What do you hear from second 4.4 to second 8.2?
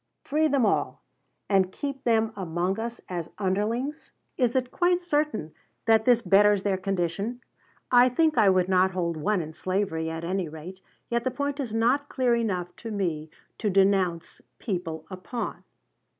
it quite certain that this betters their condition? I